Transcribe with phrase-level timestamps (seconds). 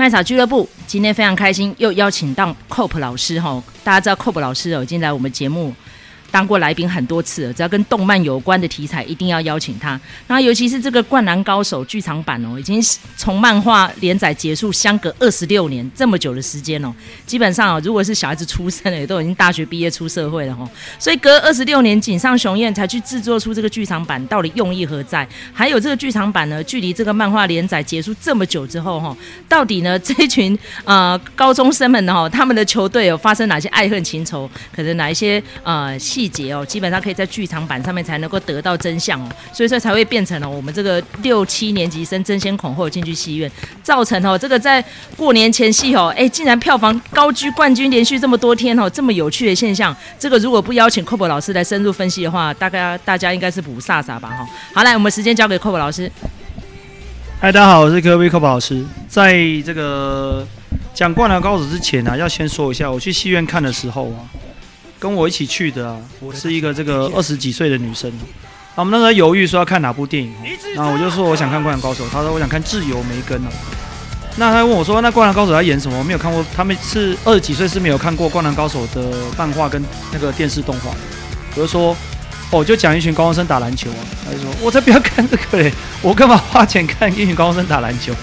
[0.00, 3.62] 麦草俱乐部今天非常开心，又邀请到 COP 老师哈。
[3.84, 5.74] 大家知道 COP 老师哦，已经来我们节目。
[6.30, 10.00] 当过来宾很多次了，只要跟动漫有关的题材，一定要邀请他。
[10.26, 12.80] 那尤其是这个《灌篮高手》剧场版哦，已经
[13.16, 16.92] 从漫画连载结束相隔二十六年这么久的时间哦，
[17.26, 20.68] 基本上哦，如果是小孩子出生了，也都已经大学毕业出社会了哈。
[20.98, 25.26] 所以隔二十六年，井上雄彦才去制作出这个剧场版，到底用意何在？
[25.52, 29.16] 还有这个剧场版呢，距离这个漫画连载结束这么久之后哈，
[29.48, 34.48] 到底呢这群呃高中生们呢，他们的球队有发生哪些爱恨情仇？
[34.74, 43.50] 可能哪一些呃细节哦，基本上可以在剧场版上面才能够得到真相哦，所以说才会变成了我们这个六七年级生争先恐后进去戏院，
[43.82, 44.84] 造成哦这个在
[45.16, 54.46] 过年前夕哦，哎竟然票房高居冠军，连续这么多天哦，这么有趣的现象，这个如果不邀请 Cope 老师来深入分析的话，大概大家应该是不飒飒吧哈。
[54.74, 56.12] 好，来我们时间交给 Cope 老师。
[57.40, 58.84] 嗨，大家好，我是 Kobe Cope 老师。
[59.08, 59.32] 在
[59.64, 60.46] 这个
[60.92, 64.28] 讲《灌篮高手》之前呢、啊，要先说一下我去戏院看的时候啊。
[65.00, 68.12] 跟我一起去的啊，我是一个这个二十几岁的女生。
[68.76, 70.32] 我们那时候犹豫说要看哪部电影，
[70.76, 73.50] 然后我就说我想看《灌篮高手》，她说我想看《自由梅根》啊。
[74.36, 80.92] 那他问我说：“那《灌篮高手》要演什么？”我没有看过，他们是二十几岁是没有看过《灌篮高手》的漫画跟那个电视动画。
[81.56, 81.96] 我就说
[82.52, 88.14] ：“哦，就讲一群高中生打篮球啊。”他就说：“我才不要看这个嘞，我干嘛花钱看一群高中生打篮球？”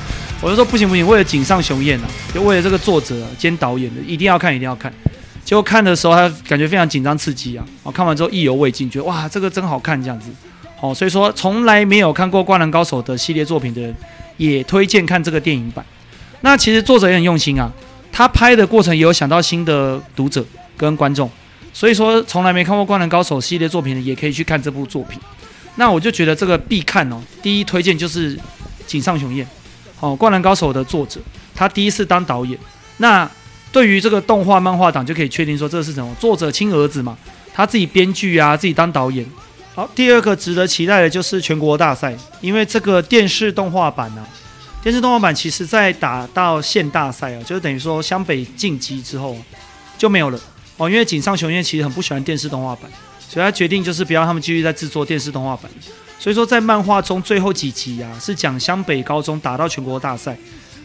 [0.41, 4.91] 我就说：“不行不行，为了井上雄彦啊，就为了这个作者兼导演的，一定要看，一定要看。”
[5.47, 7.65] 结果看的时候，他感觉非常紧张刺激啊！
[7.83, 10.29] 哦看完之后意犹未尽，觉得哇，这个真好看这样子。
[10.77, 13.95] 好，所以说从来没有看过《灌篮高手》的系列作品的人，
[14.35, 15.85] 也推荐看这个电影版。
[16.41, 17.71] 那其实作者也很用心啊，
[18.11, 21.31] 他拍的过程也有想到新的读者跟观众，
[21.71, 25.17] 所以说从来没看过《灌篮高手》系列作品的，也可以去看这部作品。
[25.75, 28.37] 那我就觉得这个必看哦，第一推荐就是
[28.85, 29.47] 井上雄彦，
[30.01, 31.21] 哦，《灌篮高手》的作者，
[31.55, 32.59] 他第一次当导演，
[32.97, 33.31] 那。
[33.71, 37.17] 对于这个动画漫画党就可以确定说，这是什么作者亲儿子嘛，
[37.53, 39.25] 他自己编剧啊，自己当导演。
[39.75, 44.25] 好，第二个值得期待的就是全国大赛，因为这个电视动画版啊，
[44.81, 49.37] 电视动画版其实在打到县大赛啊，就是等于说湘北晋级之后
[49.97, 50.39] 就没有了
[50.77, 52.89] 哦，因为井上雄彦其实很不喜欢电视动画版，
[53.29, 55.69] 所以他决定就是不要他们继续再制作电视动画版。
[56.17, 60.35] 所以说在漫画中最后几集啊，是讲湘北高中打到全国大赛。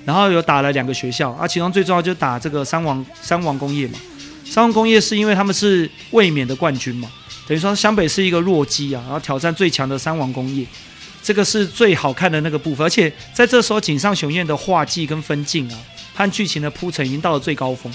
[0.05, 3.99] 然后有打了两个学校啊，其中最重要就打这个三王三王工业嘛。
[4.45, 7.11] 三王工业是因为他们是卫冕的冠军嘛，
[7.47, 10.67] 等于说湘北是一个弱鸡啊，然后挑战最强的三王工业，
[11.23, 12.85] 这个是最好看的那个部分。
[12.85, 15.79] 而且在这时候，井上雄彦的画技跟分镜啊，
[16.15, 17.91] 和剧情的铺陈已经到了最高峰，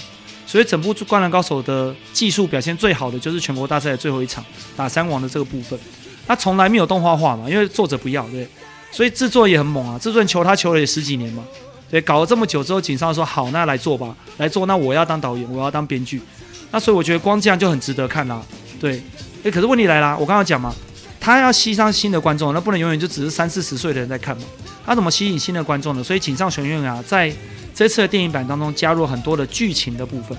[0.46, 4.44] 所以整部《灌篮高手》的技术表现最好的就是全国大赛的最后一场
[4.76, 5.78] 打三王的这个部分。
[6.26, 8.48] 他从来没有动画化嘛，因为作者不要，对，
[8.90, 11.44] 所以制作也很猛啊，制作人求他求了也十几年嘛。
[11.90, 14.66] 对，搞了这么久之后，井上说好，那来做吧，来做。
[14.66, 16.20] 那我要当导演，我要当编剧。
[16.70, 18.42] 那所以我觉得光这样就很值得看啦。
[18.78, 19.02] 对，
[19.42, 20.74] 诶，可是问题来啦，我刚刚讲嘛，
[21.18, 24.42] 他要吸上新的观众，那不能永远就只是三四十岁的人在看嘛。
[24.84, 26.04] 他怎么吸引新的观众呢？
[26.04, 27.32] 所以井上雄彦啊，在
[27.74, 30.36] 这次的电影版当中加入很多的剧情的部分。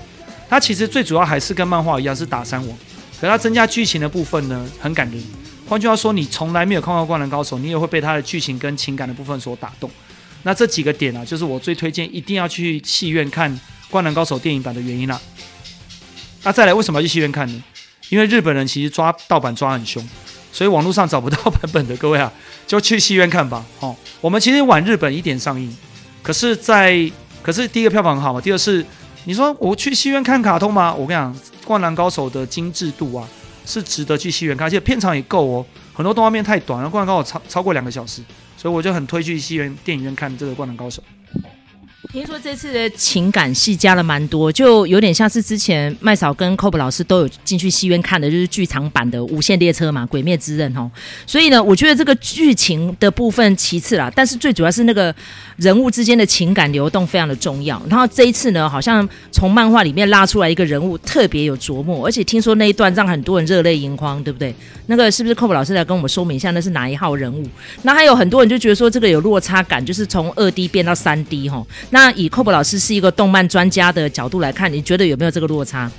[0.48, 2.78] 他其实最主要还是跟漫画一样是打三王，
[3.20, 5.20] 可他增加剧情的部分呢，很感人。
[5.68, 9.90] 换句话说，你从来没有看过《灌篮高手》，你也会被他的剧情跟情感的部分所打动。
[10.42, 13.50] 那这几个点啊，就是我最推荐一定要去戏院看
[13.90, 15.20] 《灌篮高手》电影版的原因啦。
[16.42, 17.64] 那再来，为什么要去戏院看呢？
[18.08, 20.02] 因为日本人其实抓盗版抓很凶，
[20.50, 22.32] 所以网络上找不到版本的各位啊，
[22.66, 23.64] 就去戏院看吧。
[23.80, 25.76] 哦，我们其实晚日本一点上映，
[26.22, 27.12] 可是在，在
[27.42, 28.84] 可是第一个票房很好嘛，第二是
[29.24, 30.92] 你说我去戏院看卡通吗？
[30.94, 31.34] 我跟你讲，
[31.64, 33.28] 《灌篮高手》的精致度啊，
[33.66, 38.22] 是值得去戏院看，而且片长也够哦，很多动画片太短了，《灌篮高手》超超过两个小时。
[38.60, 41.02] 所以我就很推去戏院电影院看这个《灌篮高手》。
[42.12, 50.90] 听说这次的情感戏加了蛮多，就有点像是之前麦嫂跟 Cope 老师都有进去戏院看的，就是剧场版的《无限列车》嘛，《鬼灭之刃》哦。
[51.24, 55.14] 所以呢，我觉得这个剧情的部分其次啦，但是最主要是那个。
[55.60, 57.78] 人物之间的情感流动非常的重要。
[57.86, 64.54] 然后这一次呢，好像从漫画里面拉出来一个人物特别有琢磨，而且听说那一段让很多人热泪盈眶，对不对？
[64.86, 67.46] 那个是不是 Cope 老师来跟我们说明一下，那是哪一号人物？
[67.82, 71.62] 那还有很多人就觉得说这个有落差感，就是从二 D 变到三 D 哈。
[71.90, 75.90] 那那以 Cope 老师是一个动漫专家的角度来看，你觉得有没有这个落差？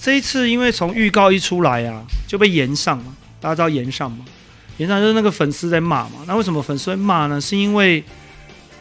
[0.00, 4.24] 这一次因为从预告一出来啊，就被延上嘛，大家知道延上吗？
[4.78, 7.40] 原来就是那个粉丝在骂嘛，那为什么粉丝会骂呢？
[7.40, 8.02] 是因为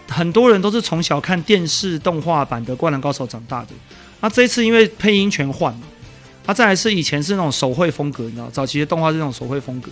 [0.10, 3.68] 很多人都是从小看电视动画版的《灌篮高手》长大的，
[4.22, 5.82] 那这一次因为配音全换了，
[6.48, 9.92] 那再来是以前是那种手绘风格，你知道，早期的动画是那种手绘风格，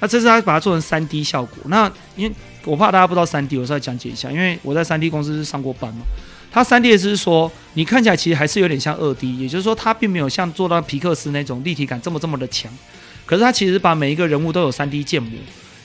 [0.00, 2.34] 那这次他把它做成三 D 效果，那因为
[2.64, 6.04] 我怕大家不知道三 D，我稍微讲解一下，因为我在三 D 公司是上过班嘛。
[6.52, 12.70] 它三 D 的是说，你看起来其实还是有点像二 D，也就是说它并没有像做到皮克斯那种立体感这么这么的强。
[13.24, 15.30] 可是它其实把每一个人物都有三 D 建模，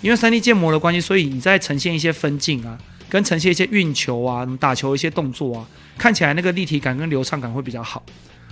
[0.01, 2.75] 因为三 D 建模的关系，所以你在呈现一些分镜啊，
[3.07, 5.67] 跟呈现一些运球啊、打球一些动作啊，
[5.97, 8.03] 看起来那个立体感跟流畅感会比较好。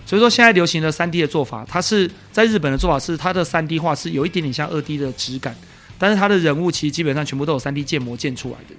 [0.05, 5.55] 所以说现在流行的三 D 的做法，它是在日本的做法是它的三 D 画是有一点点像二 D 的质感，
[6.03, 8.75] 但是他的人物其实基本上全部都有三 D 建模建出来的。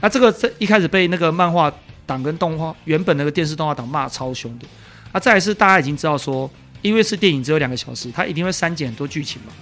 [0.00, 1.72] 那这个在一开始被那个漫画
[2.04, 4.66] 党跟动画原本那个电视动画党骂超凶的。
[5.12, 6.50] 那再来是大家已经知道说。
[6.82, 9.52] 因为是电影，只有两个小时，它一定会删减很多剧情嘛。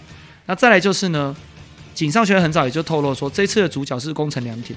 [0.46, 1.36] 那再来就是呢，
[1.94, 4.76] 井上学很早也就透露说，这次的主角是宫城良田。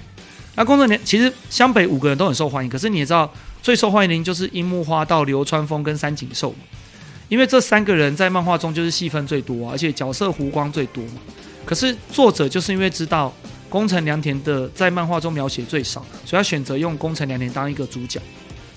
[0.54, 3.28] 那宫城良其实湘北五个人都很受欢迎，可是你也知道，
[3.64, 6.60] 最受欢迎的就是樱木花道、流川枫跟三井寿嘛。
[7.30, 11.22] 因为这三个人在漫画中就是戏份最多，而且角色弧光最多嘛。
[11.66, 13.34] 可是作者就是因为知道
[13.70, 18.22] 宫城良田的在漫画中描写最少，所以他选择用宫城良田当一个主角。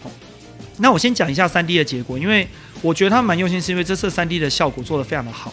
[0.02, 0.10] 好，
[0.78, 2.48] 那我先讲一下三 D 的结果，因为。
[2.80, 5.52] 我觉得他蛮用心，是因为这次三 D 的效果做得非常的好，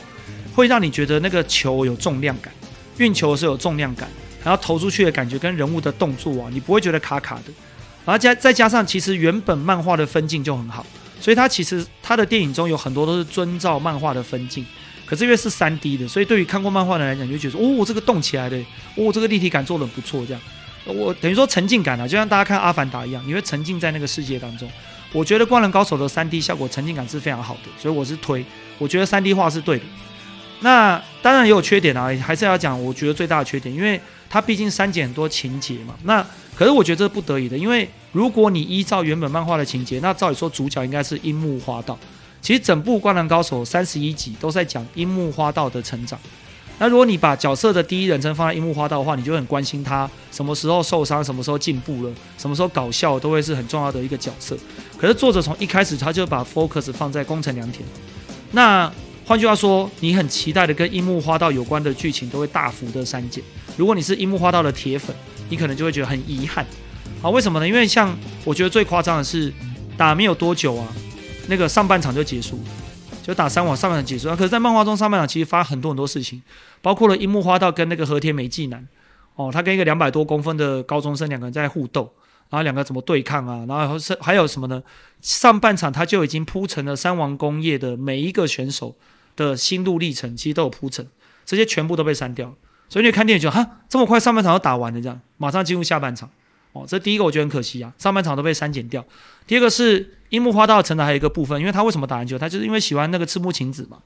[0.53, 2.53] 会让你觉得那个球有重量感，
[2.99, 4.07] 运球是有重量感，
[4.43, 7.45] 然后投出去的感觉跟人物的动作啊，你不会觉得卡卡的。
[8.05, 10.85] 然后加再加上，其实原本漫画的分镜就很好，
[11.19, 14.65] 所以它其实它的电影中有很多都是遵照漫画的分镜。
[15.05, 18.57] 可是因为是三 D 的，所以对于看过漫画的人来讲，就觉得哦，这个动起来的，
[18.95, 20.41] 哦，这个立体感做的不错，这样。
[20.85, 24.67] 我等于说沉浸感啊，就像大家看《阿凡达》一样，你会沉浸在那个世界当中。
[25.13, 28.43] 我觉得《灌篮高手》的三 D 效果沉浸感是非常好的，所以我是推。
[28.79, 29.83] 我觉得三 D 画是对的。
[30.61, 32.83] 那当然也有缺点啊，还是要讲。
[32.83, 35.93] 我觉得最大的缺点，因为它毕竟删减很多情节嘛。
[36.03, 36.25] 那
[36.55, 41.99] 可是我觉得这是不得已的，因为如果你依照原本漫画的情节，那照理说主角应该是樱木花道。
[42.41, 46.17] 其实整部《灌篮高手》三十一集都在讲樱木花道的成长。
[46.79, 54.57] 那如果你把角色的第一人称放在樱木花道的话，你就很关心他什么时候受伤，什么时候进步了，什么时候搞笑，都会是很重要的一个角色。
[54.97, 57.83] 可是作者从一开始他就把 focus 放在宫城良田。
[58.53, 58.89] 那
[59.25, 63.43] 换句话说，你很期待的跟樱木花道有关的剧情都会大幅的删减。
[63.75, 65.13] 如果你是樱木花道的铁粉，
[65.49, 66.65] 你可能就会觉得很遗憾。
[67.25, 67.67] 啊，为什么呢？
[67.67, 69.51] 因为像我觉得最夸张的是
[69.97, 70.87] 打没有多久啊，
[71.47, 72.59] 那个上半场就结束。
[73.23, 76.39] 就打三网上半场结束啊，可是，在漫画中上半场其实发很多很多事情，
[76.83, 78.87] 包括了樱木花道跟那个和田美纪男，
[79.33, 82.13] 哦，他跟一个两百多公分的高中生两个人在互斗，
[82.51, 83.65] 然后两个怎么对抗啊？
[83.67, 84.83] 然后是还有什么呢？
[85.21, 88.95] 上半场他就已经铺成了三王工业的每一个选手
[89.35, 91.07] 的心路历程，其实都有铺陈，
[91.43, 92.53] 这些全部都被删掉，
[92.87, 96.29] 所以你看电影就哈这么快上半场就打完了，这样马上进入下半场。
[96.75, 99.03] 哦，这第一个我觉得很可惜啊，上半场都被删减掉。
[99.47, 102.37] 第二个是樱木花道成长还有一个部分，因为他为什么打篮球？
[102.37, 103.97] 他就是因为喜欢那个赤木晴子嘛。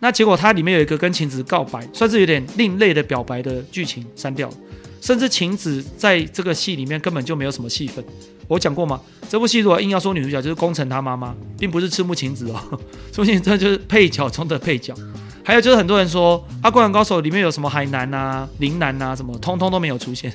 [0.00, 4.54] 那结果他里面有一个跟晴子告白，算是有点另类的表白的剧情删掉了，
[5.00, 8.04] 甚至晴子在这个戏里面根本就没有什么戏份。
[8.46, 9.00] 我讲过吗？
[9.30, 12.80] 这部戏如果硬要说女主角，就是宫城他妈妈，并不是赤木晴子哦。
[13.10, 14.94] 所以这就是配角中的配角。
[15.44, 20.32] 还有就是很多人说《阿灌篮高手》里面有什么海南啊、陵南呐，什么通通都没有出现。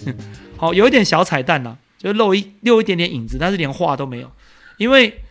[0.56, 4.32] 好，有一点小彩蛋呐、啊，就露一露一点点影子，但是连话都没有。
[4.78, 5.22] 因为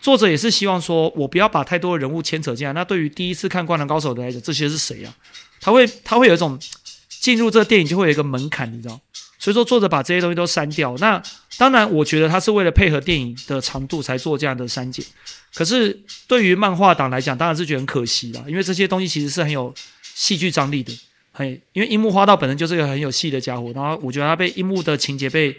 [0.00, 2.72] 作者也是希望说，我不要把太多的人物牵扯进来。
[2.72, 5.14] 那对于第一次看《灌篮高手》的来讲，这些是谁啊？
[5.60, 6.58] 他会他会有一种
[7.08, 9.00] 进入这个电影就会有一个门槛，你知道？
[9.38, 10.96] 所以说作者把这些东西都删掉。
[10.98, 11.22] 那
[11.56, 15.04] 当然，我觉得他是为了配合电影的长度才做这样的删减。
[15.54, 20.92] 可是对于漫画党来讲，当然是觉得很可惜啦，因为这些东西其实是很有戏剧张力的。
[21.32, 25.56] 嘿，因为樱木花道本身就是一个很有戏的家伙，然后我觉得他被樱木的情节被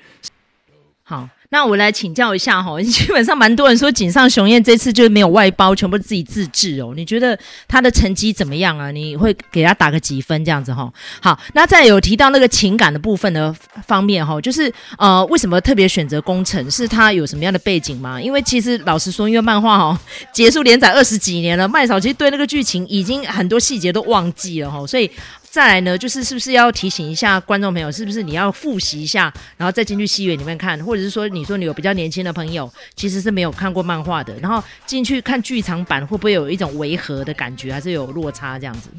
[1.10, 1.28] 好。
[1.52, 6.94] 那我来请教一下哈， 基本上蛮多人说井上雄彦这次就是没有外包，全部自己自制哦。
[6.96, 7.36] 你觉得
[7.68, 8.92] 他的成绩怎么样啊？
[8.92, 10.94] 你会给他打个几分这样子哈？
[11.20, 13.52] 好，那再有提到那个情感的部分的
[13.88, 16.70] 方面哈，就是呃，为什么特别选择工程？
[16.70, 18.22] 是他有什么样的背景吗？
[18.22, 20.00] 因为其实老实说，因为漫画哈
[20.32, 25.10] 结束连载二十几年了，麦嫂其实对那个剧情已经很多细节都忘记了哈，所以。
[25.52, 38.90] 再来呢，就是是不是要提醒一下观众朋友，是不是你要复习一下，然后再进去戏院里面看，或者是说你说你有比较年轻的朋友，其实是没有看过漫画的，然后进去看剧场版，会不会有一种违和的感觉，还是有落差这样子？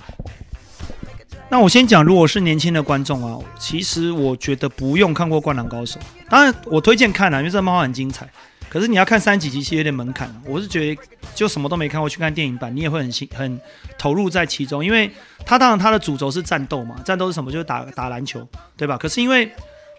[1.49, 8.28] 那我先讲，如果是年轻的观众啊，其实我觉得不用看过《灌篮高手》，当然我推荐看啊，因为这漫画很精彩。
[8.70, 11.02] 可是你要看三几集其实有点门槛，我是觉得
[11.34, 13.60] 就什么都没看过去看电影版，你也会很心很
[13.98, 15.10] 投入在其中，因为
[15.44, 17.50] 它当然它的主轴是战斗嘛，战斗是什么？
[17.50, 18.96] 就是打打篮球，对吧？
[18.96, 19.50] 可是因为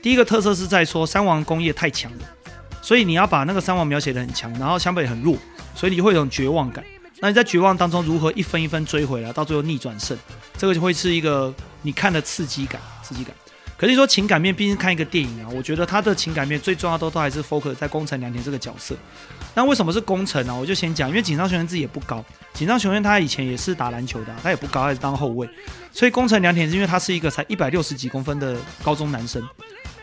[0.02, 2.20] 第一个特色是在说三王工业太强了，
[2.82, 5.38] 所以你要把那个三王描写的很强，然后湘北很弱，
[5.76, 6.82] 所以你会有种绝望感。
[7.20, 10.18] 那你在绝望当中如何一分一分追回来，到最后逆转胜，
[10.58, 13.36] 这个就会是一个你看的刺激感，刺激感。
[13.82, 18.96] 可是说情感面，毕竟看一个电影啊，我觉得他的情感面最重要的都都还是 focus 在宫城良田这个角色。
[19.56, 20.56] 那为什么是宫城呢？
[20.56, 22.24] 我就先讲，因为井上雄彦自己也不高，
[22.54, 25.50] 井上雄彦他以前也是打篮球的，他也不高，还是当后卫。
[25.92, 29.44] 所以宫城良田是因为他是一个才一百六十几公分的高中男生，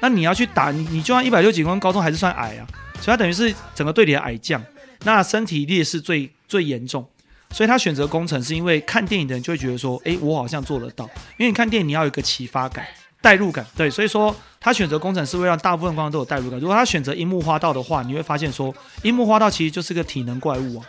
[0.00, 2.66] 那你要去打你，你就算一百六十几公分高中还是算矮啊，
[3.00, 4.60] 所以他等于是整个队里的矮将，
[5.04, 7.06] 那身体劣势最最严重，
[7.52, 11.04] 所以他选择宫城是因为看电影的人就会觉得说，诶，我好像做得到，
[11.36, 12.84] 因为你看电影你要有一个启发感、
[13.20, 16.58] 代入感，对，所以说他选择工程是会让大部分观众都有代入感。
[16.60, 18.72] 如果他选择樱木花道的话，你会发现说，
[19.02, 20.86] 樱木花道其实就是个体能怪物啊。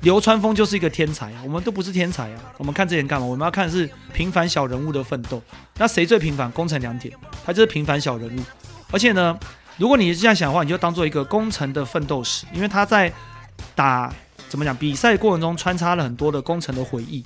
[0.00, 2.40] 流川枫就是一个天才啊，我们都不是天才啊。
[2.58, 3.26] 我们看这点干嘛？
[3.26, 5.40] 我们要看的是平凡小人物的奋斗。
[5.78, 6.50] 那谁最平凡？
[6.50, 7.14] 工程良田，
[7.46, 8.40] 他就是平凡小人物。
[8.90, 9.38] 而且呢，
[9.76, 13.12] 如果你是这样想的话，你就当做一个工程的奋斗史，因为他在
[13.76, 14.12] 打
[14.48, 17.22] 怎么讲比赛过程中穿插了很多的工程的回忆。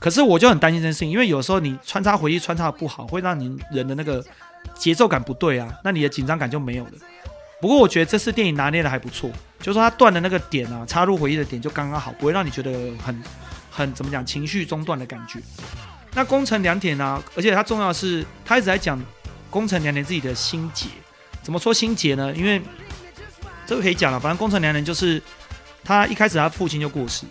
[0.00, 4.24] 可是我就很担心这件事情，因为有时候你穿插回忆穿插的不好，会让你人的那个
[4.74, 6.92] 节奏感不对啊，那你的紧张感就没有了。
[7.60, 9.30] 不过我觉得这次电影拿捏的还不错。
[9.58, 12.72] 就是说他断的那个点啊，插入回忆的点就刚刚好，不会让你觉得
[13.04, 13.22] 很
[13.70, 15.38] 很怎么讲情绪中断的感觉。
[16.14, 18.98] 那宫城良田啊，而且他重要的是，他一直在讲
[19.50, 20.86] 宫城良田自己的心结。
[21.42, 22.32] 怎么说心结呢？
[22.34, 22.62] 因为
[23.66, 25.22] 这个可以讲了，反正宫城良田就是
[25.84, 27.26] 他一开始他父亲就过世，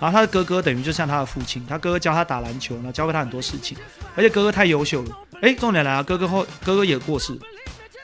[0.00, 3.76] 然后他的哥哥等于就像他的父亲，他哥哥教他打篮球，然后教会他很多事情，
[4.14, 5.18] 而且哥哥太优秀了。
[5.42, 7.34] 诶，重点来了，哥哥后哥哥也过世。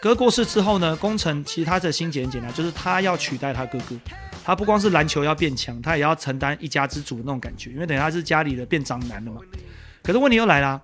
[0.01, 3.95] 哥哥过世之后呢，工程其实他的心结很简单，就是他要取代他哥哥。
[4.43, 9.41] 他不光是篮球要变强，他也要承担一家之主的那种感觉，因为等于他是家里的变长男了嘛。
[10.03, 10.81] 可是问题又来了，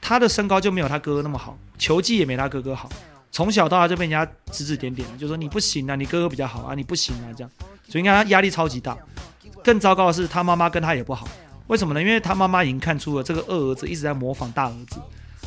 [0.00, 2.90] 他的身高就没有他哥哥那么好，球技也没他哥哥好，
[3.32, 7.50] 从小到大就被人家指指点点，就说你不行啊，你哥哥比较好啊，你不行啊这样。
[7.88, 8.96] 所以你看他压力超级大。
[9.62, 11.28] 更糟糕的是，他妈妈跟他也不好。
[11.66, 12.00] 为什么呢？
[12.00, 15.00] 因为他妈妈已经看出了这个二儿子一直在模仿大儿子。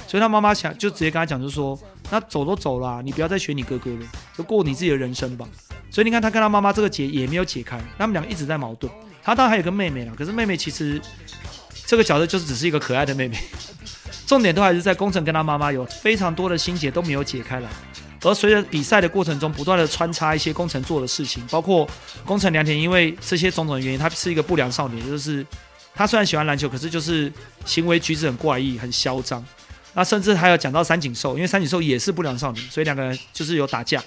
[0.07, 1.77] 所以他妈妈想就直接跟他讲，就说，
[2.09, 4.05] 那走都走了，你不要再学你哥哥了，
[4.37, 5.47] 就过你自己的人生吧。
[5.89, 8.91] 所以你看他跟他妈妈这个结也没有解开，他们两个一直在矛盾。
[9.23, 11.01] 他当然还有个妹妹了，可是妹妹其实
[11.85, 13.37] 这个角色就是只是一个可爱的妹妹，
[14.27, 17.69] 重点都还是在工程跟他妈妈有非常多的心结都没有解开来。
[18.23, 21.89] 而随着比赛的过程中，不断的穿插一些工程做的事情，包括
[22.25, 25.45] 工程良田因为这些种种原因，他是一个不良少年，就是
[25.95, 27.31] 他虽然喜欢篮球，可是就是
[27.65, 29.43] 行为举止很怪异，很嚣张。
[29.93, 34.01] 那甚至还有讲到三井寿，因为三井寿也是不良少年，所以两个人就是有打架。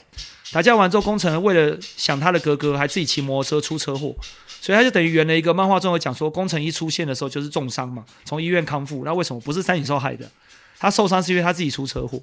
[0.53, 4.15] 打架完之后，工程为了想他的哥哥，还自己骑摩托车出车祸，
[4.61, 9.03] 所以他就等于圆了一个漫画中有讲说，工程一出现的时候就是重伤嘛，从医院康复。
[9.05, 10.31] 那为什么不是三井寿害的？
[10.79, 12.23] 他受伤是因为他自己出车祸。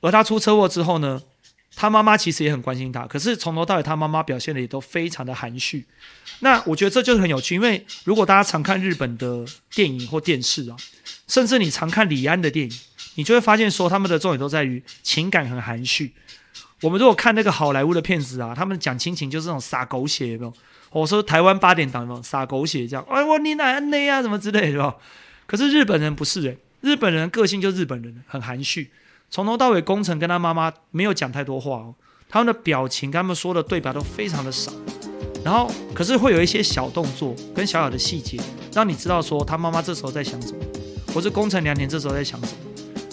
[0.00, 1.20] 而他出车祸之后呢，
[1.74, 5.86] 他妈妈其实也很关心他，可是从头到尾他妈妈表现的也都非常的含蓄。
[6.40, 10.76] 那我觉得这就是很有趣，因为如果大家常看日本的电影或电视啊，
[11.26, 12.78] 甚至你常看李安的电影。
[13.14, 16.12] 你就会发现，说他们的重点都在于情感很含蓄。
[16.82, 20.54] 我们如果看那个好莱坞的片子啊，他们讲亲情就是那种撒狗血，有没有？
[20.92, 23.04] 我说台湾八点档有没有撒狗血这样？
[23.10, 24.94] 哎，我你奶奶啊，什么之类的，是吧？
[25.46, 28.92] 可是日本人不是诶，日本人个性就日本人，很含蓄。
[29.30, 31.94] 从头到尾，宫城跟他妈妈没有讲太多话哦，
[32.28, 34.72] 他们的表情跟他们说的对白都非常的少。
[35.44, 38.38] 然后，可是会有一些小动作跟小小的细节，
[38.74, 40.58] 让你知道说他妈妈这时候在想什么，
[41.14, 42.58] 或是宫城良田这时候在想什么。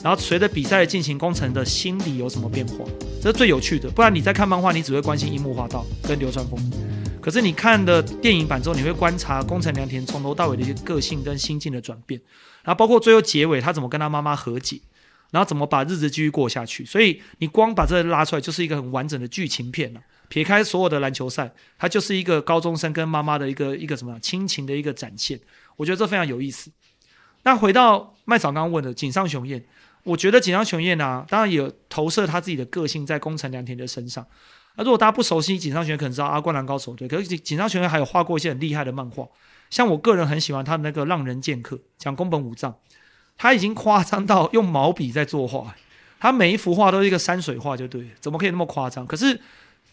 [0.03, 2.86] 然后随着比赛的进行，宫城的心理有什么变化？
[3.22, 3.89] 这是最有趣的。
[3.89, 6.60] 不然你在看漫画，你只会关心樱木花道跟流川枫。
[7.22, 12.22] 可是你看的电影版之后，你会观察宫城良田从头到尾的一些个性跟心境的转变。
[12.63, 14.79] 然后包括最后结尾，他怎么跟他妈妈和解，
[15.32, 16.86] 然后怎么把日子继续过下去。
[16.86, 20.01] 所以你光把这拉出来，就是一个很完整的剧情片了。
[20.27, 25.39] 撇开所有的篮球赛，它就是一个高中生跟妈妈的一个一个什么亲情的一个展现。
[25.75, 26.72] 我觉得这非常有意思。
[27.44, 29.63] 那回到麦草刚刚问的井上雄彦。
[30.03, 34.24] 我觉得井上雄彦啊，当然也投射他自己的个性在宫城良田的身上。
[34.75, 39.27] 那如果大家不熟悉井上雄彦，可能知道《阿灌篮高手》对，可是井上雄彦还有画过一些很厉害的漫画，
[39.72, 42.75] 像我个人很喜欢他的那个《浪人剑客》，讲宫本武藏，
[43.38, 45.75] 他已经夸张到用毛笔在作画，
[46.20, 49.06] 他每一幅画都是一个山水画，就对，怎么可以那么夸张？
[49.06, 49.39] 可是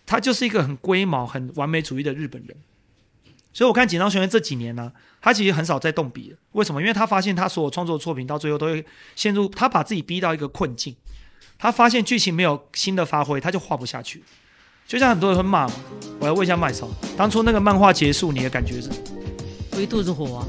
[0.07, 2.57] 他就是一个很龟毛、很完美主义的日本人。
[3.53, 6.39] 所以我看井上雄彦这几年呢、他其实很少在动笔了。
[6.53, 6.81] 为什么？
[6.81, 8.85] 因为他发现他所有创作的作品到最后都会
[9.15, 10.97] 陷入他把自己逼到一个困境。
[11.59, 14.23] 他发现剧情没有新的发挥，他就画不下去。
[14.87, 15.75] 就像很多人会骂嘛，
[16.19, 18.89] 我要问一下麦嫂，当初那个漫画结束，你的感觉是？
[19.73, 20.49] 我一肚子火啊！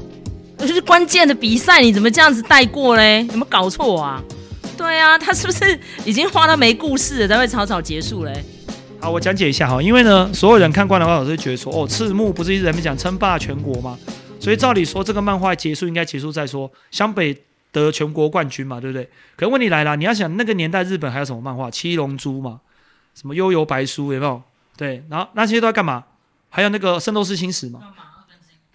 [0.64, 3.20] 那就是关键的比赛，你怎么这样子带过嘞？
[3.26, 4.24] 有没有搞错啊？
[4.78, 8.42] 对啊，他是不是已经画到没故事了才会草草结束嘞？
[8.98, 13.98] 好，我讲解一下哈，因为呢，所有人看《灌篮高手》都觉得说，哦，赤木不是一直在讲称霸全国吗？
[14.40, 17.36] 所以照理说，这个漫画结束应该结束再说湘北
[17.70, 19.06] 得全国冠军嘛，对不对？
[19.36, 21.70] 可问题来了，你要想那个年代日本还有什么漫画？
[21.70, 22.60] 七龙珠嘛，
[23.14, 24.42] 什么幽游白书有没有？
[24.78, 26.04] 对，然后那些都在干嘛？
[26.48, 27.80] 还有那个圣斗士星矢嘛，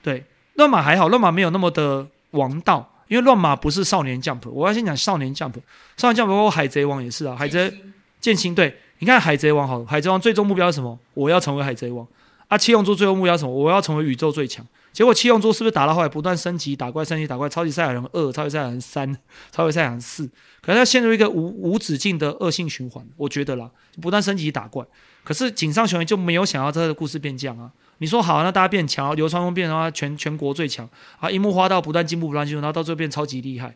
[0.04, 0.24] 对，
[0.60, 4.50] 乱马还好，乱马没有那么的王道，因为乱马不是少年 Jump。
[4.50, 5.54] 我要先讲少年 Jump，
[5.96, 7.74] 少年 Jump 包括海贼王也是啊，海贼
[8.20, 11.00] 剑心对，你看海贼王好，海贼王最终目标是什么？
[11.14, 12.06] 我要成为海贼王。
[12.50, 13.54] 啊，七龙珠最后目标是什么？
[13.54, 14.66] 我要成为宇宙最强。
[14.92, 19.18] 结果七龙珠是不是打到后来不断升级，打怪升级打怪，超级赛亚人二、超级赛亚人三、
[19.50, 20.28] 超级赛亚人四，
[20.62, 23.06] 可能它陷入一个无无止境的恶性循环。
[23.16, 23.70] 我觉得啦，
[24.02, 24.84] 不断升级打怪，
[25.24, 27.72] 可是井上雄彦就没有想要他的故事变这样啊。
[28.00, 30.90] 你说好，那大家变强，流川枫变成全全国最强
[31.20, 33.76] 啊，樱木花道不断进步，不断进步，然后到最后变超级厉害。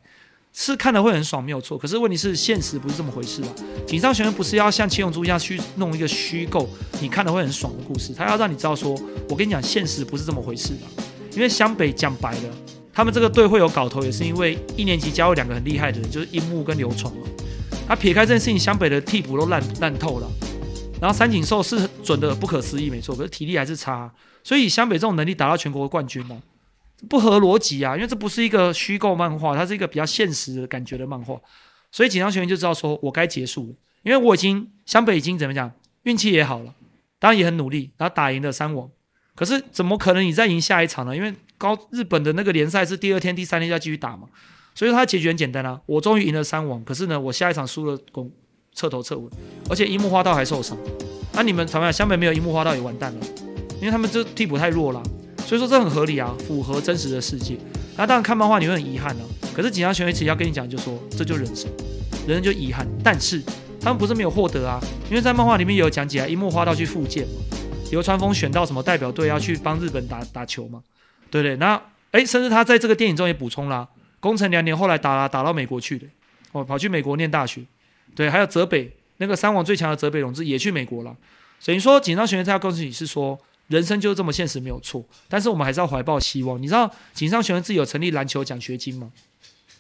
[0.55, 1.75] 是看的会很爽，没有错。
[1.77, 3.49] 可是问题是，现实不是这么回事啊。
[3.87, 6.69] 井上雄彦不是要像七龙珠一样去弄一个虚构，
[7.01, 8.13] 你看的会很爽的故事。
[8.13, 8.95] 他要让你知道说，
[9.27, 11.03] 我跟你讲，现实不是这么回事的。
[11.33, 12.55] 因为湘北讲白了，
[12.93, 17.21] 他们这个队会有搞头，也是因为一年级加入两个很厉害的人，就是樱木跟流川嘛。
[17.87, 20.31] 他撇开这件事情，湘北的替补都烂烂透了。
[21.03, 24.09] 然后三井寿是准的不可思议，没错，可是体力还是差。
[24.41, 26.41] 所以湘北这种能力打到全国冠军嘛。
[27.09, 31.37] 不合逻辑啊，因为这不是一个虚构漫画，它是一个比较现实的感觉的漫画，
[31.91, 35.69] 所以井上雄彦就知道说，我该结束了，因为我已经湘北已经怎么讲，
[36.03, 36.73] 运气也好了，
[37.19, 38.89] 当然也很努力，然后打赢了三王，
[39.35, 41.13] 可是怎么可能你再赢下一场呢？
[41.13, 44.29] 因为高日本的那个联赛是第二天、第三天就要继续打嘛，
[44.73, 48.31] 所以他结局很简单啊，我终于赢了三王，可是呢，我下一场输了，攻
[48.75, 49.29] 彻头彻尾，
[49.69, 50.77] 而且樱木花道还受伤，
[51.33, 51.93] 那、你们怎么样？
[51.93, 53.25] 湘北没有樱木花道也完蛋了，
[53.79, 55.01] 因为他们这替补太弱了。
[55.45, 57.57] 所以说这很合理啊，符合真实的世界。
[57.97, 59.21] 那当然看漫画你会很遗憾啊。
[59.53, 61.69] 可是井上雄彦其实要跟你讲，就说这就人生，
[62.25, 62.87] 人生就遗憾。
[63.03, 63.41] 但是
[63.79, 67.57] 他们不是没有获得啊，因为在漫画里面有讲解啊，樱木花道去复健嘛，
[67.91, 70.81] 流川枫选到什么代表队要去帮日本打打球嘛，
[71.29, 71.57] 对不对？
[71.57, 71.79] 那
[72.11, 73.87] 诶，甚至他在这个电影中也补充啦，
[74.19, 76.07] 宫城良年后来打打到美国去的，
[76.53, 77.61] 哦，跑去美国念大学，
[78.15, 81.15] 对，还有泽北那个三王最强的泽北荣治也去美国了。
[81.65, 83.39] 等于说井上雄彦他要告诉你是说。
[83.69, 85.01] 人生就是这么现实，没有错。
[85.29, 86.61] 但是我们还是要怀抱希望。
[86.61, 89.09] 你知道井上雄彦自己有成立篮球奖学金吗？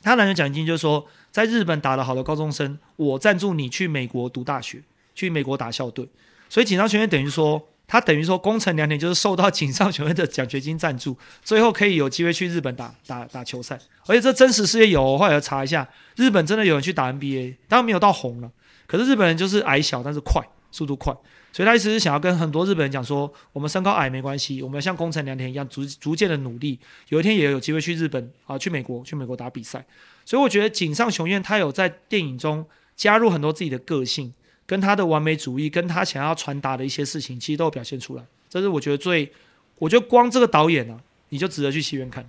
[0.01, 4.81] 他篮球奖学金就是说，在日本打得好的高中生，我赞助你去美国读大学，
[5.13, 6.07] 去美国打校队。
[6.49, 13.79] 所以井上雄彦等于说，他等于说，宫城良田就是受到井上雄彦的奖学金赞助，最后可以有机会去日本打打打球赛。
[14.07, 18.51] 而且这真实世界有，我后来查一下，日本真的有人去打 NBA，当然没有到红了。
[18.87, 20.41] 可是日本人就是矮小，但是快，
[20.71, 21.15] 速度快。
[21.51, 29.85] 所以他意思是想要跟很多日本人讲说，我们身高矮没关系，我们要像宫城良田一样逐逐渐的努力，有一天也有机会去日本啊，去美国，去美国打比赛。
[30.25, 32.65] 所以我觉得井上雄彦他有在电影中
[32.95, 34.33] 加入很多自己的个性，
[34.73, 38.23] 跟他的完美主义，跟他想要传达的一些事情，其实都有表现出来。
[38.49, 39.31] 这是我觉得最，
[39.77, 40.97] 我觉得光这个导演啊，
[41.29, 42.25] 你就值得去戏院看。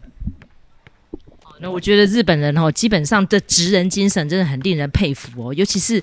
[1.61, 6.03] 那我觉得日本人哦，基本上的职人精神真的很令人佩服哦，尤其是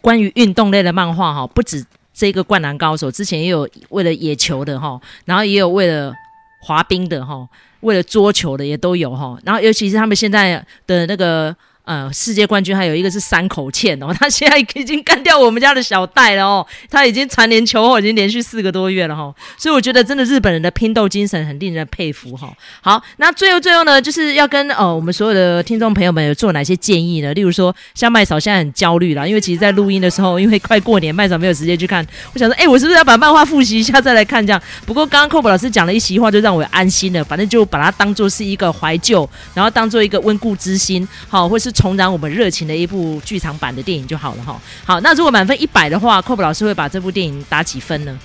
[0.00, 1.84] 关于运动类的漫画哈，不止。
[2.14, 6.14] 这个灌篮高手之前也有为了野球的哈，然后也有为了
[6.62, 7.46] 滑冰的哈，
[7.80, 11.54] 为了桌球的也都有哈，然后尤其是他们现在的那个。
[11.84, 22.56] 呃，世界冠军还有一个是山口茜哦， 他现在已经干掉我们家的小戴了哦，他已经蝉联球后已经连续四个多月了哈、哦，所以我觉得真的日本人的拼斗精神很令人佩服哈、哦。
[22.80, 27.34] 好，那最后最后呢，就是要跟呃我们所有的听众朋友们有做哪些建议呢？
[27.34, 32.02] 例如说，像麦嫂现在很焦虑啦，因为其实在录音的时候，因为快过年，麦嫂没有时间去看。
[32.32, 34.62] 我想说，哎，我是不是要把漫画复习一下再来看这样？
[34.86, 37.22] 不过刚刚 Cob 老师讲了一席话，就让我安心了。
[37.22, 41.73] 反正就把它当做是一个怀旧，然后当做一个温故知新，好，或是。
[41.74, 44.58] 重燃我们热情的一部剧场版的电影就好了哈。
[44.84, 48.18] 好，那如果满分一百的话，Cob 老师会把这部电影打几分呢？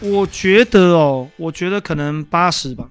[0.00, 2.88] 我觉得哦，我觉得可能八十吧。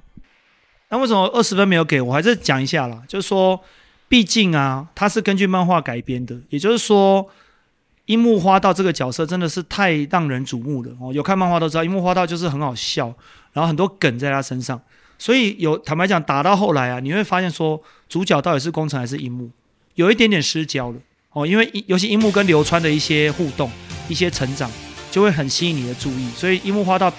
[0.90, 2.12] 那为什么二十分没有给我？
[2.12, 3.60] 还是讲一下啦，就是说，
[4.08, 7.28] 毕竟啊，它是根据漫画改编的，也就是说，
[8.06, 11.14] 樱木花道这个角色真的是太让人瞩目了哦。
[11.14, 13.14] 有看漫画都知道，樱木花道就是很好笑，
[13.54, 14.82] 然后很多梗在他身上。
[15.18, 19.50] 所以有坦白讲，打到后来啊，你会发现说，主角到底是宫城还是樱木，
[19.96, 20.98] 有一点点失焦了
[21.32, 21.48] 哦。
[21.48, 23.72] 因为尤其樱木跟流川的一些互动、
[24.10, 24.70] 一些成长，
[25.12, 26.30] 就会很吸引你的注意。
[26.36, 27.12] 所以樱木花道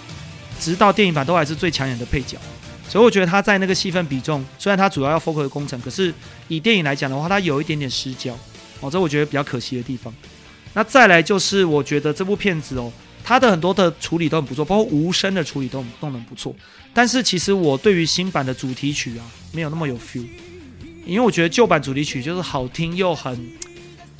[0.60, 2.36] 直到电影版都还是最抢眼的配角。
[2.88, 6.12] 所以我觉得他在那个戏份比重，虽然他主要要 focus 宫城，可是
[6.48, 8.32] 以电影来讲的话，他有一点点失焦
[8.80, 10.14] 哦，这我觉得比较可惜的地方。
[10.74, 12.92] 那再来就是，我觉得这部片子哦。
[13.28, 16.54] 他的很多的处理都很不错，包括无声的处理都都很不错。
[16.94, 20.24] 但是其实我对于新版的主题曲啊，没有那么有 feel，
[21.04, 23.50] 因为我觉得旧版主题曲就是好听又很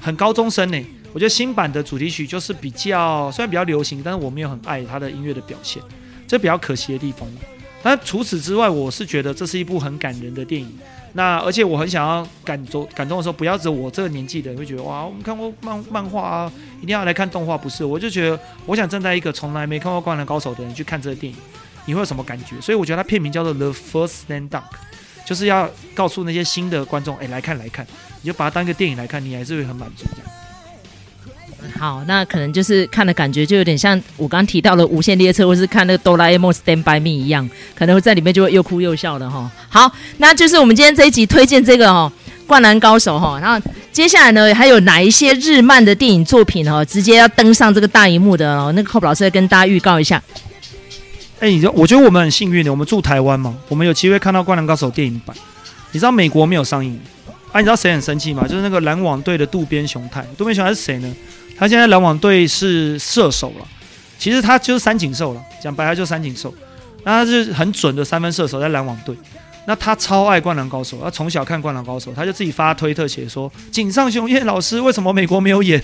[0.01, 0.85] 很高中生呢。
[1.13, 5.81] 我觉得新版的主题曲就是比较虽然比较流行，但是我没有很爱他的音乐的表现，
[6.27, 7.29] 这比较可惜的地方。
[7.83, 10.77] 但除此之外，我是觉得这是一部很感人的电影。
[11.17, 16.53] 那而且我很想要感动感动的时候，不要只有我这个年纪的人会觉得哇，我们看过漫漫画啊，
[16.83, 17.83] 一定要来看动画，不是？
[17.83, 21.39] 我就觉得我想站在一个从来没看过《灌篮高手》的人去看这个电影，
[21.87, 22.61] 你会有什么感觉？
[22.61, 24.65] 所以我觉得它片名叫做《The First Stand Up》，
[25.27, 27.87] 就是要告诉那些新的观众，哎，来看来看，
[28.21, 30.31] 你就把它当一个电影来看，你还是会很满足这样。
[31.79, 39.51] 好，那可能就是看的感觉就有点像我刚刚提到的《无限列车》，或是看那个《哆啦 A 梦 Stand by Me》一样，可能会在里面就会又哭又笑的哈。
[39.69, 42.13] 好，那就是我们今天这一集推荐这个哈
[42.47, 43.39] 《灌篮高手》哈。
[43.41, 48.73] 然后接下来呢，还有哪一些日漫的电影作品哈，直接要登上这个大荧幕的哦？
[48.75, 50.23] 那个 Cob 老师要跟大家预告一下。
[51.41, 55.37] 哎，你知道，我觉得我们很幸运的，我们住台湾嘛，我们有机会看到《灌篮高手》电影版。
[55.93, 56.99] 你知道美国没有上映
[57.53, 57.61] 啊？
[57.61, 58.47] 你知道谁很生气吗？
[58.49, 60.23] 就是那个篮网队的渡边雄太。
[60.37, 61.15] 渡边雄太是谁呢？
[61.59, 63.67] 他现在篮网队是射手了，
[64.19, 66.53] 其实他就是三井寿了，讲白了就三井寿，
[67.03, 69.17] 那他是很准的三分射手，在篮网队。
[69.69, 75.83] 那他超爱灌篮高手，他从小看灌篮高手，他就自己发推特写说：“井上雄彦老师为什么美国没有演？”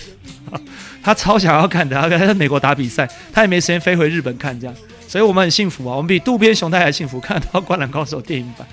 [1.03, 4.73] 他超想要看的，他在美国打比赛，他也没时间飞回日本看这样，
[5.05, 8.65] 所以我们很幸福啊，我们比渡边雄太还幸福，看到灌篮高手电影版。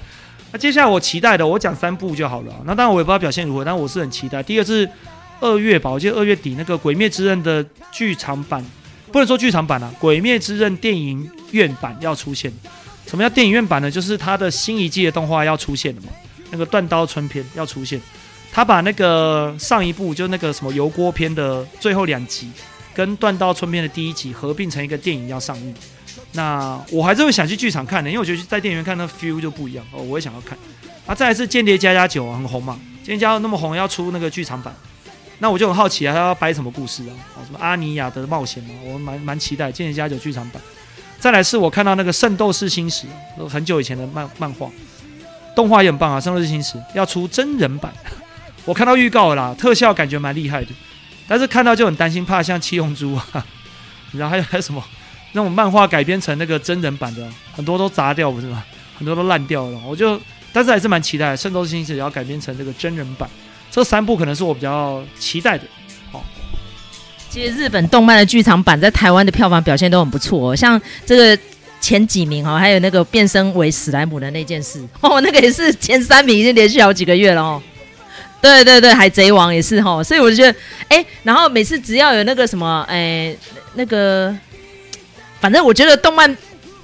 [0.53, 2.55] 那接下来我期待的，我讲三部就好了。
[2.65, 4.41] 那当然我也不知道表现如何，但我是很期待。
[4.43, 4.89] 第一个是。
[5.41, 8.65] 二月吧，我记得二月底那个《鬼灭之刃》的剧场版，
[9.11, 12.53] 不能说剧场版啊，《鬼灭之刃》电影院版要出现。
[13.07, 13.91] 什么叫电影院版呢？
[13.91, 16.09] 就是它的新一季的动画要出现了嘛。
[16.51, 18.01] 那个断刀春篇要出现，
[18.53, 22.51] 他把那个上一部就那个什么油锅篇的最后两集，
[22.93, 25.75] 跟断刀春篇的第一集合并成一个电影要上映。
[26.33, 30.59] 那我还是会想去剧场看的，因为我觉得在电影院看那 feel 就不一样哦，我也想要看。
[31.07, 34.75] 啊，再来是《间谍家家酒》很红嘛，《间谍家》那么红，要出那个剧场版。
[35.41, 37.13] 那我就很好奇啊，他要掰什么故事啊？
[37.35, 40.63] 哦，什么阿尼亚的冒险嘛，我蛮蛮期待《间谍家酒》剧场版。
[41.19, 43.07] 再来是我看到那个《圣斗士星矢》，
[43.49, 44.71] 很久以前的漫漫画，
[45.57, 47.93] 动画也很棒啊，《圣斗士星矢》要出真人版，
[48.65, 50.71] 我看到预告了啦，特效感觉蛮厉害的，
[51.27, 53.47] 但是看到就很担心，怕像七龙珠啊，
[54.13, 54.83] 然后还有还有什么
[55.33, 58.63] 那种漫画改编成那个真人版的，很多都砸掉不是吗？
[58.99, 60.21] 很多都烂掉了，我就
[60.53, 63.29] 但是还是蛮期待《圣斗士星矢》要改编成这个真人版。
[63.71, 65.65] 这三部可能是我比较期待的。
[66.11, 66.25] 好，
[67.29, 71.43] 其实日本动漫的剧场版在台湾的票房表现都很不错哦，像这个
[71.81, 77.63] 前几名哈，还有那个变身为史莱姆的那件事 哦，那个也是前三名，已经连续好几个月了哦。
[78.41, 83.37] 对对对，海贼王也是哈，所以我就觉得，哎，然后每次只要有那个什么，哎，
[83.75, 84.35] 那个，
[85.41, 86.37] 反正我觉得动漫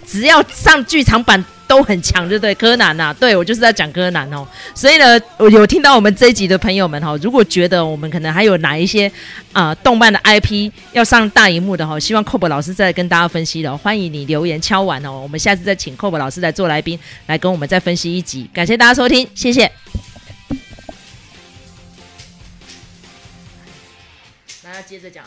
[0.07, 1.45] 只要上剧场版。
[1.67, 2.55] 都很强，对不对？
[2.55, 4.47] 柯南呐、啊，对我就是在讲柯南哦。
[4.75, 9.11] 所以呢，我有听到我们这一集的朋友们哈，如果觉得我们可能还有哪一些
[9.53, 15.21] 啊、动漫的 IP 要上大荧幕的哈，希望 Cob 老师再跟大家分析的，欢迎你留言敲完哦。
[15.21, 18.49] 我们下次再请 Cob 老师来做来宾，来跟我们再分析一集。
[18.53, 19.71] 感谢大家收听，谢谢。
[24.63, 25.25] 那要接着讲。